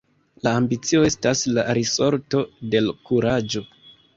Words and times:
La 0.45 0.53
ambicio 0.61 1.03
estas 1.09 1.43
la 1.57 1.65
risorto 1.81 2.43
de 2.73 2.85
l' 2.87 2.99
kuraĝo. 3.11 3.65